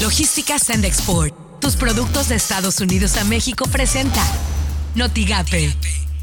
Logística 0.00 0.58
Send 0.58 0.86
Export. 0.86 1.34
Tus 1.60 1.76
productos 1.76 2.30
de 2.30 2.36
Estados 2.36 2.80
Unidos 2.80 3.18
a 3.18 3.24
México 3.24 3.66
presenta 3.70 4.22
Notigape, 4.94 5.74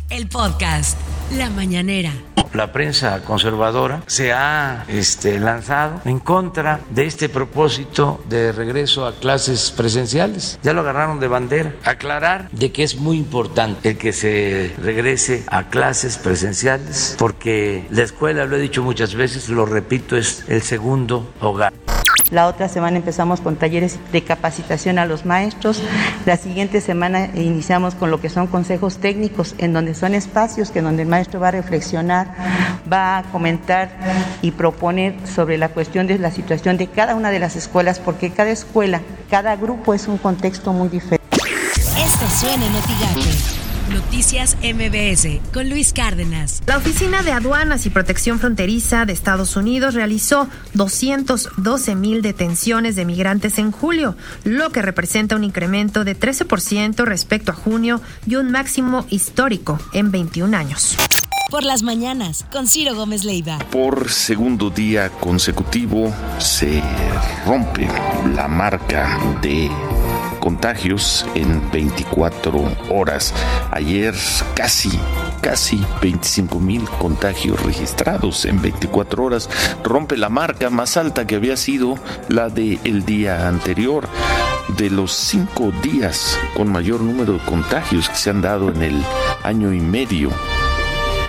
el 0.10 0.28
podcast 0.28 0.98
La 1.34 1.52
Mañanera. 1.52 2.12
La 2.54 2.72
prensa 2.72 3.24
conservadora 3.24 4.02
se 4.08 4.34
ha 4.34 4.84
este, 4.88 5.40
lanzado 5.40 6.02
en 6.06 6.18
contra 6.18 6.80
de 6.90 7.06
este 7.06 7.30
propósito 7.30 8.24
de 8.28 8.52
regreso 8.52 9.06
a 9.06 9.14
clases 9.14 9.70
presenciales. 9.70 10.58
Ya 10.64 10.74
lo 10.74 10.82
agarraron 10.82 11.20
de 11.20 11.28
bandera. 11.28 11.76
Aclarar 11.84 12.50
de 12.52 12.72
que 12.72 12.82
es 12.82 12.96
muy 12.96 13.18
importante 13.18 13.92
el 13.92 13.98
que 14.00 14.12
se 14.12 14.74
regrese 14.80 15.44
a 15.48 15.70
clases 15.70 16.18
presenciales 16.18 17.16
porque 17.20 17.86
la 17.92 18.02
escuela, 18.02 18.46
lo 18.46 18.56
he 18.56 18.60
dicho 18.60 18.82
muchas 18.82 19.14
veces, 19.14 19.50
lo 19.50 19.68
repito, 19.68 20.18
es 20.18 20.46
el 20.48 20.64
segundo 20.64 21.32
hogar. 21.42 21.74
La 22.32 22.48
otra 22.48 22.68
semana 22.68 22.98
empezamos 22.98 23.40
con 23.40 23.56
talleres 23.56 24.00
de 24.12 24.22
capacitación 24.22 25.00
a 25.00 25.06
los 25.06 25.26
maestros. 25.26 25.82
La 26.26 26.36
siguiente 26.36 26.82
semana 26.82 27.30
iniciamos 27.36 27.96
con 27.96 28.12
lo 28.12 28.20
que 28.20 28.30
son 28.30 28.48
consejos 28.48 28.98
técnicos, 28.98 29.56
en 29.60 29.72
donde 29.72 29.94
son 29.94 30.14
espacios 30.14 30.72
que 30.72 30.82
donde 30.82 31.04
el 31.04 31.08
maestro 31.08 31.40
va 31.40 31.48
a 31.48 31.52
reflexionar, 31.52 32.28
va 32.92 33.20
a 33.20 33.24
comentar 33.24 33.92
y 34.42 34.52
proponer 34.52 35.16
sobre 35.26 35.58
la 35.58 35.70
cuestión 35.70 36.06
de 36.06 36.20
la 36.20 36.32
situación 36.32 36.78
de 36.78 36.88
cada 36.88 37.16
una 37.16 37.32
de 37.32 37.40
las 37.40 37.56
escuelas, 37.56 38.00
porque 38.00 38.32
cada 38.32 38.50
escuela, 38.50 39.02
cada 39.30 39.56
grupo 39.56 39.94
es 39.94 40.08
un 40.08 40.18
contexto 40.18 40.74
muy 40.74 40.90
diferente. 40.90 41.26
Esto 41.98 42.28
suena 42.30 42.66
en 42.66 43.67
Noticias 43.90 44.58
MBS 44.62 45.40
con 45.54 45.70
Luis 45.70 45.94
Cárdenas. 45.94 46.62
La 46.66 46.78
Oficina 46.78 47.24
de 47.24 47.32
Aduanas 47.32 47.86
y 47.86 47.90
Protección 47.90 48.40
Fronteriza 48.40 49.06
de 49.06 49.14
Estados 49.14 49.56
Unidos 49.56 49.94
realizó 49.94 50.48
212 50.74 51.96
mil 51.96 52.22
detenciones 52.22 52.96
de 52.96 53.06
migrantes 53.06 53.58
en 53.58 53.72
julio, 53.72 54.16
lo 54.44 54.72
que 54.72 54.82
representa 54.82 55.36
un 55.36 55.44
incremento 55.44 56.04
de 56.04 56.20
13% 56.20 57.06
respecto 57.06 57.52
a 57.52 57.56
junio 57.56 58.02
y 58.26 58.36
un 58.36 58.52
máximo 58.52 59.06
histórico 59.10 59.80
en 59.94 60.12
21 60.12 60.56
años. 60.58 60.98
Por 61.50 61.64
las 61.64 61.82
mañanas, 61.82 62.46
con 62.52 62.68
Ciro 62.68 62.94
Gómez 62.94 63.24
Leiva. 63.24 63.60
Por 63.72 64.10
segundo 64.10 64.70
día 64.70 65.10
consecutivo 65.10 66.14
se 66.40 66.84
rompe 67.46 67.88
la 68.36 68.50
marca 68.50 69.18
de 69.42 69.72
contagios 70.40 71.26
en 71.36 71.70
24 71.72 72.64
horas. 72.90 73.34
Ayer 73.72 74.14
casi, 74.56 74.92
casi 75.42 75.84
25 76.02 76.60
mil 76.60 76.84
contagios 77.00 77.62
registrados 77.64 78.46
en 78.46 78.62
24 78.62 79.24
horas. 79.24 79.50
Rompe 79.84 80.18
la 80.18 80.30
marca 80.30 80.70
más 80.70 80.98
alta 80.98 81.28
que 81.28 81.36
había 81.36 81.58
sido 81.58 81.96
la 82.30 82.50
del 82.50 82.80
el 82.84 83.06
día 83.06 83.48
anterior. 83.48 84.08
De 84.78 84.90
los 84.90 85.14
cinco 85.14 85.72
días 85.82 86.38
con 86.56 86.72
mayor 86.72 87.02
número 87.02 87.34
de 87.34 87.40
contagios 87.40 88.10
que 88.10 88.16
se 88.16 88.30
han 88.30 88.42
dado 88.42 88.70
en 88.70 88.82
el 88.82 89.04
año 89.44 89.74
y 89.74 89.80
medio 89.80 90.30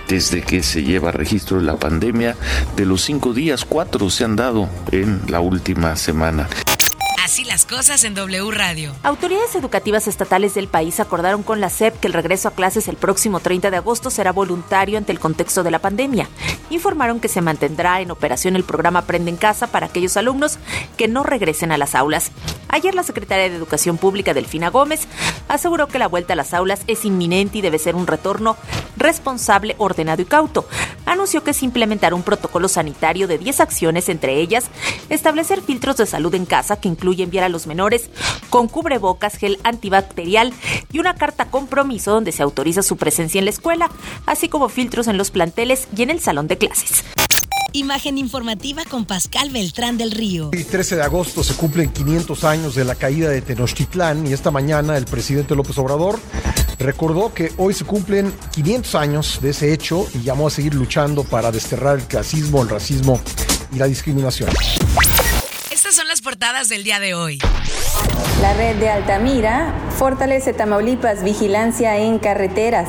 desde 0.08 0.42
que 0.42 0.62
se 0.62 0.82
lleva 0.82 1.12
registro 1.12 1.58
de 1.58 1.64
la 1.64 1.76
pandemia, 1.76 2.34
de 2.76 2.86
los 2.86 3.02
cinco 3.02 3.34
días, 3.34 3.64
cuatro 3.64 4.08
se 4.10 4.24
han 4.24 4.36
dado 4.36 4.68
en 4.90 5.20
la 5.28 5.40
última 5.40 5.94
semana. 5.96 6.48
Así 7.28 7.44
las 7.44 7.66
cosas 7.66 8.04
en 8.04 8.14
W 8.14 8.50
Radio. 8.52 8.94
Autoridades 9.02 9.54
educativas 9.54 10.08
estatales 10.08 10.54
del 10.54 10.66
país 10.66 10.98
acordaron 10.98 11.42
con 11.42 11.60
la 11.60 11.68
SEP 11.68 12.00
que 12.00 12.06
el 12.06 12.14
regreso 12.14 12.48
a 12.48 12.52
clases 12.52 12.88
el 12.88 12.96
próximo 12.96 13.38
30 13.38 13.70
de 13.70 13.76
agosto 13.76 14.08
será 14.08 14.32
voluntario 14.32 14.96
ante 14.96 15.12
el 15.12 15.20
contexto 15.20 15.62
de 15.62 15.70
la 15.70 15.78
pandemia. 15.78 16.26
Informaron 16.70 17.20
que 17.20 17.28
se 17.28 17.42
mantendrá 17.42 18.00
en 18.00 18.10
operación 18.10 18.56
el 18.56 18.64
programa 18.64 19.00
Aprende 19.00 19.30
en 19.30 19.36
Casa 19.36 19.66
para 19.66 19.88
aquellos 19.88 20.16
alumnos 20.16 20.58
que 20.96 21.06
no 21.06 21.22
regresen 21.22 21.70
a 21.70 21.76
las 21.76 21.94
aulas. 21.94 22.32
Ayer 22.68 22.94
la 22.94 23.02
secretaria 23.02 23.48
de 23.48 23.56
Educación 23.56 23.96
Pública, 23.96 24.34
Delfina 24.34 24.70
Gómez, 24.70 25.08
aseguró 25.48 25.88
que 25.88 25.98
la 25.98 26.08
vuelta 26.08 26.34
a 26.34 26.36
las 26.36 26.54
aulas 26.54 26.80
es 26.86 27.04
inminente 27.04 27.58
y 27.58 27.60
debe 27.60 27.78
ser 27.78 27.94
un 27.94 28.06
retorno 28.06 28.56
responsable, 28.96 29.74
ordenado 29.78 30.22
y 30.22 30.26
cauto. 30.26 30.66
Anunció 31.06 31.42
que 31.42 31.54
se 31.54 31.64
implementará 31.64 32.14
un 32.14 32.22
protocolo 32.22 32.68
sanitario 32.68 33.26
de 33.26 33.38
10 33.38 33.60
acciones, 33.60 34.08
entre 34.08 34.40
ellas 34.40 34.66
establecer 35.08 35.62
filtros 35.62 35.96
de 35.96 36.06
salud 36.06 36.34
en 36.34 36.44
casa 36.46 36.80
que 36.80 36.88
incluyen 36.88 37.28
enviar 37.28 37.44
a 37.44 37.48
los 37.48 37.66
menores 37.66 38.10
con 38.50 38.68
cubrebocas, 38.68 39.36
gel 39.36 39.58
antibacterial 39.64 40.52
y 40.92 40.98
una 40.98 41.14
carta 41.14 41.50
compromiso 41.50 42.12
donde 42.12 42.32
se 42.32 42.42
autoriza 42.42 42.82
su 42.82 42.96
presencia 42.96 43.38
en 43.38 43.44
la 43.44 43.50
escuela, 43.50 43.90
así 44.26 44.48
como 44.48 44.68
filtros 44.68 45.08
en 45.08 45.18
los 45.18 45.30
planteles 45.30 45.88
y 45.96 46.02
en 46.02 46.10
el 46.10 46.20
salón 46.20 46.48
de 46.48 46.58
clases. 46.58 47.04
Imagen 47.78 48.18
informativa 48.18 48.82
con 48.84 49.04
Pascal 49.04 49.50
Beltrán 49.50 49.96
del 49.96 50.10
Río. 50.10 50.50
El 50.52 50.66
13 50.66 50.96
de 50.96 51.02
agosto 51.02 51.44
se 51.44 51.54
cumplen 51.54 51.90
500 51.90 52.44
años 52.44 52.74
de 52.74 52.84
la 52.84 52.94
caída 52.94 53.30
de 53.30 53.40
Tenochtitlán 53.40 54.26
y 54.26 54.32
esta 54.32 54.50
mañana 54.50 54.96
el 54.96 55.04
presidente 55.04 55.54
López 55.54 55.78
Obrador 55.78 56.18
recordó 56.78 57.32
que 57.32 57.52
hoy 57.56 57.74
se 57.74 57.84
cumplen 57.84 58.34
500 58.52 58.94
años 58.96 59.38
de 59.40 59.50
ese 59.50 59.72
hecho 59.72 60.06
y 60.14 60.22
llamó 60.22 60.48
a 60.48 60.50
seguir 60.50 60.74
luchando 60.74 61.24
para 61.24 61.52
desterrar 61.52 61.98
el 61.98 62.04
clasismo, 62.04 62.62
el 62.62 62.68
racismo 62.68 63.20
y 63.72 63.78
la 63.78 63.86
discriminación 63.86 64.50
son 65.98 66.06
las 66.06 66.20
portadas 66.20 66.68
del 66.68 66.84
día 66.84 67.00
de 67.00 67.14
hoy. 67.14 67.40
La 68.40 68.54
red 68.54 68.76
de 68.76 68.88
Altamira 68.88 69.74
fortalece 69.96 70.52
Tamaulipas 70.52 71.24
vigilancia 71.24 71.96
en 71.96 72.20
carreteras. 72.20 72.88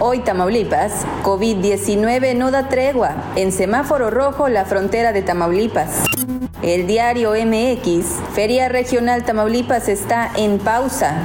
Hoy 0.00 0.20
Tamaulipas, 0.20 1.04
COVID-19 1.24 2.36
no 2.36 2.52
da 2.52 2.68
tregua. 2.68 3.16
En 3.34 3.50
semáforo 3.50 4.10
rojo 4.10 4.48
la 4.48 4.64
frontera 4.64 5.12
de 5.12 5.22
Tamaulipas. 5.22 6.04
El 6.62 6.86
diario 6.86 7.32
MX, 7.32 8.06
Feria 8.32 8.68
Regional 8.68 9.24
Tamaulipas 9.24 9.88
está 9.88 10.30
en 10.36 10.60
pausa. 10.60 11.20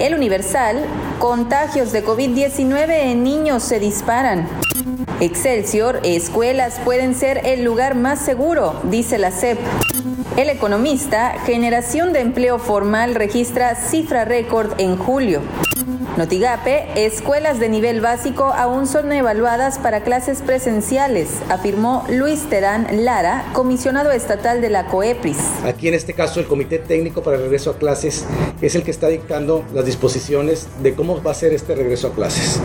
El 0.00 0.14
Universal, 0.14 0.86
contagios 1.18 1.92
de 1.92 2.02
COVID-19 2.02 2.88
en 2.88 3.24
niños 3.24 3.62
se 3.62 3.78
disparan. 3.78 4.48
Excelsior, 5.20 6.00
escuelas 6.02 6.80
pueden 6.82 7.14
ser 7.14 7.42
el 7.44 7.62
lugar 7.62 7.94
más 7.94 8.20
seguro, 8.20 8.80
dice 8.84 9.18
la 9.18 9.32
CEP. 9.32 9.58
El 10.38 10.50
economista, 10.50 11.32
generación 11.46 12.12
de 12.12 12.20
empleo 12.20 12.60
formal 12.60 13.16
registra 13.16 13.74
cifra 13.74 14.24
récord 14.24 14.70
en 14.78 14.96
julio. 14.96 15.40
Notigape, 16.16 16.86
escuelas 16.94 17.58
de 17.58 17.68
nivel 17.68 18.00
básico 18.00 18.44
aún 18.44 18.86
son 18.86 19.10
evaluadas 19.10 19.80
para 19.80 20.04
clases 20.04 20.42
presenciales, 20.42 21.30
afirmó 21.48 22.04
Luis 22.08 22.48
Terán 22.48 23.04
Lara, 23.04 23.50
comisionado 23.52 24.12
estatal 24.12 24.60
de 24.60 24.70
la 24.70 24.86
COEPRIS. 24.86 25.38
Aquí 25.64 25.88
en 25.88 25.94
este 25.94 26.14
caso 26.14 26.38
el 26.38 26.46
Comité 26.46 26.78
Técnico 26.78 27.20
para 27.24 27.36
Regreso 27.36 27.70
a 27.70 27.76
Clases 27.76 28.24
es 28.62 28.76
el 28.76 28.84
que 28.84 28.92
está 28.92 29.08
dictando 29.08 29.64
las 29.74 29.86
disposiciones 29.86 30.68
de 30.84 30.94
cómo 30.94 31.20
va 31.20 31.32
a 31.32 31.34
ser 31.34 31.52
este 31.52 31.74
regreso 31.74 32.06
a 32.06 32.12
clases. 32.12 32.60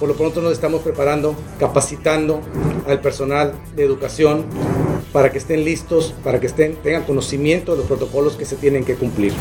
Por 0.00 0.08
lo 0.08 0.16
pronto 0.16 0.40
nos 0.40 0.54
estamos 0.54 0.82
preparando, 0.82 1.36
capacitando 1.60 2.40
al 2.88 3.00
personal 3.00 3.52
de 3.76 3.84
educación 3.84 4.44
para 5.12 5.30
que 5.30 5.38
estén 5.38 5.64
listos, 5.64 6.14
para 6.24 6.40
que 6.40 6.46
estén, 6.46 6.76
tengan 6.76 7.04
conocimiento 7.04 7.72
de 7.72 7.78
los 7.78 7.86
protocolos 7.86 8.36
que 8.36 8.44
se 8.44 8.56
tienen 8.56 8.84
que 8.84 8.96
cumplir. 8.96 9.32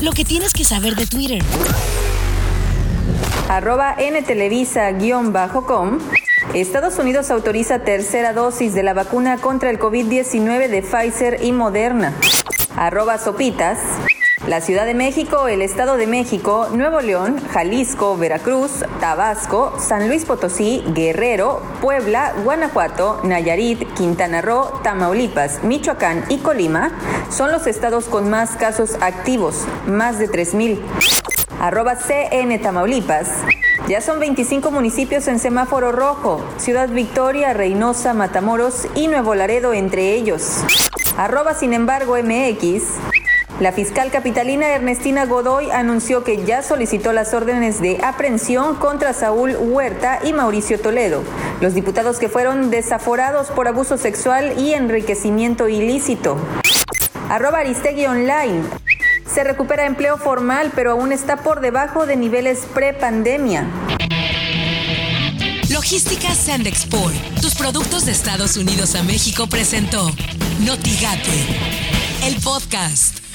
Lo 0.00 0.12
que 0.12 0.24
tienes 0.24 0.52
que 0.52 0.64
saber 0.64 0.94
de 0.94 1.06
Twitter. 1.06 1.42
Arroba 3.48 3.96
ntelevisa-com. 3.96 5.98
Estados 6.54 6.98
Unidos 6.98 7.30
autoriza 7.30 7.80
tercera 7.80 8.32
dosis 8.32 8.74
de 8.74 8.82
la 8.82 8.94
vacuna 8.94 9.38
contra 9.38 9.70
el 9.70 9.78
COVID-19 9.78 10.68
de 10.68 10.82
Pfizer 10.82 11.40
y 11.42 11.52
Moderna. 11.52 12.14
Arroba 12.76 13.18
sopitas. 13.18 13.78
La 14.46 14.60
Ciudad 14.60 14.86
de 14.86 14.94
México, 14.94 15.48
el 15.48 15.62
Estado 15.62 15.96
de 15.96 16.06
México, 16.06 16.68
Nuevo 16.72 17.00
León, 17.00 17.42
Jalisco, 17.50 18.16
Veracruz, 18.16 18.84
Tabasco, 19.00 19.74
San 19.78 20.08
Luis 20.08 20.24
Potosí, 20.24 20.82
Guerrero, 20.94 21.60
Puebla, 21.82 22.32
Guanajuato, 22.44 23.20
Nayarit, 23.24 23.92
Quintana 23.94 24.40
Roo, 24.40 24.80
Tamaulipas, 24.82 25.64
Michoacán 25.64 26.24
y 26.28 26.38
Colima 26.38 26.92
son 27.30 27.50
los 27.50 27.66
estados 27.66 28.06
con 28.06 28.30
más 28.30 28.56
casos 28.56 28.96
activos, 29.00 29.64
más 29.86 30.18
de 30.18 30.30
3.000. 30.30 30.78
Arroba 31.60 31.96
CN 31.96 32.58
Tamaulipas. 32.60 33.28
Ya 33.88 34.00
son 34.00 34.20
25 34.20 34.70
municipios 34.70 35.26
en 35.28 35.40
semáforo 35.40 35.92
rojo, 35.92 36.40
Ciudad 36.58 36.88
Victoria, 36.88 37.54
Reynosa, 37.54 38.14
Matamoros 38.14 38.86
y 38.94 39.08
Nuevo 39.08 39.34
Laredo 39.34 39.72
entre 39.72 40.14
ellos. 40.14 40.62
Arroba 41.16 41.54
sin 41.54 41.72
embargo 41.72 42.16
MX. 42.16 43.17
La 43.60 43.72
fiscal 43.72 44.12
capitalina 44.12 44.68
Ernestina 44.68 45.26
Godoy 45.26 45.72
anunció 45.72 46.22
que 46.22 46.44
ya 46.44 46.62
solicitó 46.62 47.12
las 47.12 47.34
órdenes 47.34 47.80
de 47.80 47.98
aprehensión 48.04 48.76
contra 48.76 49.12
Saúl 49.12 49.56
Huerta 49.56 50.20
y 50.24 50.32
Mauricio 50.32 50.78
Toledo, 50.78 51.24
los 51.60 51.74
diputados 51.74 52.20
que 52.20 52.28
fueron 52.28 52.70
desaforados 52.70 53.48
por 53.48 53.66
abuso 53.66 53.98
sexual 53.98 54.56
y 54.60 54.74
enriquecimiento 54.74 55.68
ilícito. 55.68 56.38
Arroba 57.28 57.58
Aristegui 57.58 58.06
Online. 58.06 58.62
Se 59.26 59.42
recupera 59.42 59.86
empleo 59.86 60.18
formal, 60.18 60.70
pero 60.76 60.92
aún 60.92 61.10
está 61.10 61.38
por 61.38 61.60
debajo 61.60 62.06
de 62.06 62.14
niveles 62.14 62.60
pre-pandemia. 62.72 63.66
Logística 65.68 66.32
Sandexport, 66.32 67.14
tus 67.40 67.56
productos 67.56 68.06
de 68.06 68.12
Estados 68.12 68.56
Unidos 68.56 68.94
a 68.94 69.02
México 69.02 69.48
presentó 69.48 70.12
Notigate, 70.60 71.44
el 72.24 72.36
podcast. 72.36 73.27